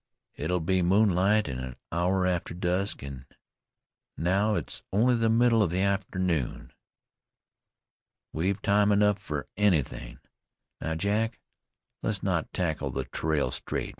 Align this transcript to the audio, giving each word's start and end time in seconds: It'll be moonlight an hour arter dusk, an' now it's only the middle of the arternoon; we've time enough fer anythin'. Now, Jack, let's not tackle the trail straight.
It'll 0.33 0.59
be 0.59 0.81
moonlight 0.81 1.47
an 1.47 1.75
hour 1.91 2.25
arter 2.25 2.55
dusk, 2.55 3.03
an' 3.03 3.27
now 4.17 4.55
it's 4.55 4.81
only 4.91 5.13
the 5.15 5.29
middle 5.29 5.61
of 5.61 5.69
the 5.69 5.85
arternoon; 5.85 6.73
we've 8.33 8.63
time 8.63 8.91
enough 8.91 9.19
fer 9.19 9.45
anythin'. 9.57 10.19
Now, 10.81 10.95
Jack, 10.95 11.39
let's 12.01 12.23
not 12.23 12.51
tackle 12.51 12.89
the 12.89 13.03
trail 13.05 13.51
straight. 13.51 13.89